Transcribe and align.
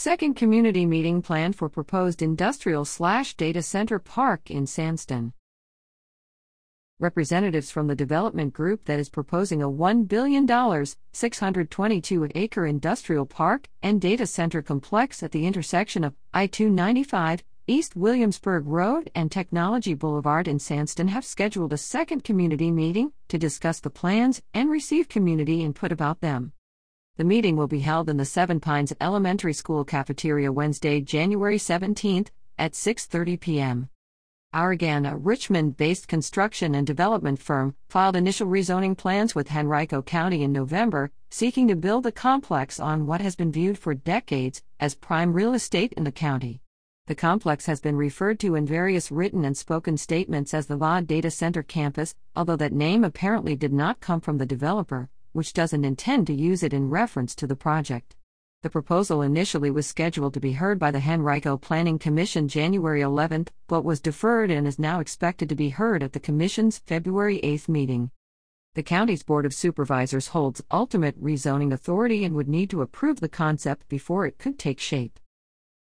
Second 0.00 0.34
community 0.34 0.86
meeting 0.86 1.22
planned 1.22 1.56
for 1.56 1.68
proposed 1.68 2.22
industrial 2.22 2.84
slash 2.84 3.34
data 3.34 3.60
center 3.62 3.98
park 3.98 4.48
in 4.48 4.64
Sandston. 4.64 5.32
Representatives 7.00 7.72
from 7.72 7.88
the 7.88 7.96
development 7.96 8.52
group 8.52 8.84
that 8.84 9.00
is 9.00 9.08
proposing 9.08 9.60
a 9.60 9.68
$1 9.68 10.06
billion, 10.06 10.46
622 11.12 12.28
acre 12.36 12.64
industrial 12.64 13.26
park 13.26 13.68
and 13.82 14.00
data 14.00 14.24
center 14.24 14.62
complex 14.62 15.20
at 15.24 15.32
the 15.32 15.44
intersection 15.44 16.04
of 16.04 16.14
I 16.32 16.46
295, 16.46 17.42
East 17.66 17.96
Williamsburg 17.96 18.68
Road, 18.68 19.10
and 19.16 19.32
Technology 19.32 19.94
Boulevard 19.94 20.46
in 20.46 20.58
Sandston 20.58 21.08
have 21.08 21.24
scheduled 21.24 21.72
a 21.72 21.76
second 21.76 22.22
community 22.22 22.70
meeting 22.70 23.10
to 23.26 23.36
discuss 23.36 23.80
the 23.80 23.90
plans 23.90 24.42
and 24.54 24.70
receive 24.70 25.08
community 25.08 25.64
input 25.64 25.90
about 25.90 26.20
them. 26.20 26.52
The 27.18 27.24
meeting 27.24 27.56
will 27.56 27.66
be 27.66 27.80
held 27.80 28.08
in 28.08 28.16
the 28.16 28.24
Seven 28.24 28.60
Pines 28.60 28.92
Elementary 29.00 29.52
School 29.52 29.84
cafeteria 29.84 30.52
Wednesday, 30.52 31.00
January 31.00 31.58
17th 31.58 32.28
at 32.56 32.74
6:30 32.74 33.40
p.m. 33.40 33.88
Hourigan, 34.54 35.04
a 35.04 35.16
Richmond-based 35.16 36.06
construction 36.06 36.76
and 36.76 36.86
development 36.86 37.40
firm, 37.40 37.74
filed 37.88 38.14
initial 38.14 38.46
rezoning 38.46 38.96
plans 38.96 39.34
with 39.34 39.50
Henrico 39.50 40.00
County 40.00 40.44
in 40.44 40.52
November, 40.52 41.10
seeking 41.28 41.66
to 41.66 41.74
build 41.74 42.06
a 42.06 42.12
complex 42.12 42.78
on 42.78 43.04
what 43.04 43.20
has 43.20 43.34
been 43.34 43.50
viewed 43.50 43.78
for 43.78 43.94
decades 43.94 44.62
as 44.78 44.94
prime 44.94 45.32
real 45.32 45.54
estate 45.54 45.92
in 45.94 46.04
the 46.04 46.12
county. 46.12 46.60
The 47.08 47.16
complex 47.16 47.66
has 47.66 47.80
been 47.80 47.96
referred 47.96 48.38
to 48.38 48.54
in 48.54 48.64
various 48.64 49.10
written 49.10 49.44
and 49.44 49.56
spoken 49.56 49.96
statements 49.96 50.54
as 50.54 50.68
the 50.68 50.78
VOD 50.78 51.08
Data 51.08 51.32
Center 51.32 51.64
Campus, 51.64 52.14
although 52.36 52.54
that 52.54 52.72
name 52.72 53.02
apparently 53.02 53.56
did 53.56 53.72
not 53.72 53.98
come 53.98 54.20
from 54.20 54.38
the 54.38 54.46
developer 54.46 55.10
which 55.38 55.52
doesn't 55.52 55.84
intend 55.84 56.26
to 56.26 56.34
use 56.34 56.64
it 56.64 56.72
in 56.72 56.90
reference 56.90 57.32
to 57.36 57.46
the 57.46 57.54
project. 57.54 58.16
The 58.62 58.70
proposal 58.70 59.22
initially 59.22 59.70
was 59.70 59.86
scheduled 59.86 60.34
to 60.34 60.40
be 60.40 60.54
heard 60.54 60.80
by 60.80 60.90
the 60.90 61.00
Henrico 61.00 61.56
Planning 61.56 62.00
Commission 62.00 62.48
January 62.48 63.02
11, 63.02 63.46
but 63.68 63.84
was 63.84 64.00
deferred 64.00 64.50
and 64.50 64.66
is 64.66 64.80
now 64.80 64.98
expected 64.98 65.48
to 65.48 65.54
be 65.54 65.68
heard 65.68 66.02
at 66.02 66.12
the 66.12 66.18
Commission's 66.18 66.78
February 66.78 67.38
8 67.44 67.68
meeting. 67.68 68.10
The 68.74 68.82
county's 68.82 69.22
Board 69.22 69.46
of 69.46 69.54
Supervisors 69.54 70.26
holds 70.26 70.64
ultimate 70.72 71.22
rezoning 71.22 71.72
authority 71.72 72.24
and 72.24 72.34
would 72.34 72.48
need 72.48 72.68
to 72.70 72.82
approve 72.82 73.20
the 73.20 73.28
concept 73.28 73.88
before 73.88 74.26
it 74.26 74.38
could 74.38 74.58
take 74.58 74.80
shape. 74.80 75.20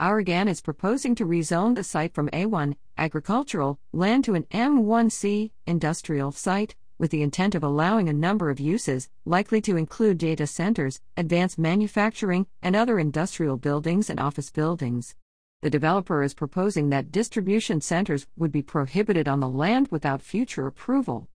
Hourigan 0.00 0.48
is 0.48 0.62
proposing 0.62 1.14
to 1.16 1.26
rezone 1.26 1.74
the 1.74 1.84
site 1.84 2.14
from 2.14 2.30
A1, 2.30 2.76
agricultural, 2.96 3.78
land 3.92 4.24
to 4.24 4.34
an 4.34 4.44
M1C, 4.44 5.50
industrial 5.66 6.32
site, 6.32 6.74
with 6.98 7.10
the 7.10 7.22
intent 7.22 7.54
of 7.54 7.62
allowing 7.62 8.08
a 8.08 8.12
number 8.12 8.50
of 8.50 8.60
uses, 8.60 9.08
likely 9.24 9.60
to 9.60 9.76
include 9.76 10.18
data 10.18 10.46
centers, 10.46 11.00
advanced 11.16 11.58
manufacturing, 11.58 12.46
and 12.62 12.76
other 12.76 12.98
industrial 12.98 13.56
buildings 13.56 14.08
and 14.10 14.20
office 14.20 14.50
buildings. 14.50 15.14
The 15.62 15.70
developer 15.70 16.22
is 16.22 16.34
proposing 16.34 16.90
that 16.90 17.12
distribution 17.12 17.80
centers 17.80 18.26
would 18.36 18.50
be 18.50 18.62
prohibited 18.62 19.28
on 19.28 19.40
the 19.40 19.48
land 19.48 19.88
without 19.92 20.20
future 20.20 20.66
approval. 20.66 21.28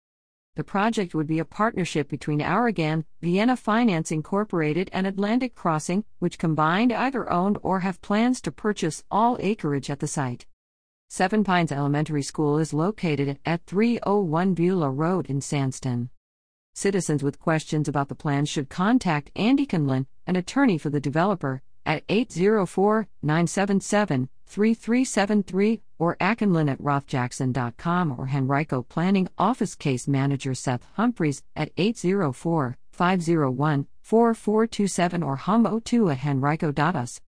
The 0.56 0.64
project 0.64 1.14
would 1.14 1.26
be 1.26 1.40
a 1.40 1.44
partnership 1.44 2.08
between 2.08 2.38
Hourigan, 2.38 3.04
Vienna 3.20 3.56
Finance 3.56 4.12
Incorporated, 4.12 4.88
and 4.92 5.06
Atlantic 5.06 5.54
Crossing, 5.54 6.04
which 6.20 6.38
combined 6.38 6.92
either 6.92 7.30
owned 7.30 7.58
or 7.62 7.80
have 7.80 8.00
plans 8.00 8.40
to 8.42 8.52
purchase 8.52 9.02
all 9.10 9.36
acreage 9.40 9.90
at 9.90 9.98
the 9.98 10.06
site. 10.06 10.46
Seven 11.16 11.44
Pines 11.44 11.70
Elementary 11.70 12.24
School 12.24 12.58
is 12.58 12.74
located 12.74 13.38
at 13.46 13.64
301 13.66 14.54
Beulah 14.54 14.90
Road 14.90 15.26
in 15.26 15.38
Sandston. 15.38 16.08
Citizens 16.74 17.22
with 17.22 17.38
questions 17.38 17.86
about 17.86 18.08
the 18.08 18.16
plan 18.16 18.46
should 18.46 18.68
contact 18.68 19.30
Andy 19.36 19.64
Condlin, 19.64 20.06
an 20.26 20.34
attorney 20.34 20.76
for 20.76 20.90
the 20.90 20.98
developer, 20.98 21.62
at 21.86 22.02
804 22.08 23.06
977 23.22 24.28
3373 24.44 25.82
or 26.00 26.16
aconlin 26.16 26.68
at 26.68 26.82
rothjackson.com 26.82 28.18
or 28.18 28.30
Henrico 28.34 28.82
Planning 28.82 29.28
Office 29.38 29.76
Case 29.76 30.08
Manager 30.08 30.52
Seth 30.52 30.84
Humphreys 30.94 31.44
at 31.54 31.70
804 31.76 32.76
501 32.90 33.86
4427 34.00 35.22
or 35.22 35.36
hum02 35.36 36.12
at 36.12 36.26
henrico.us. 36.26 37.20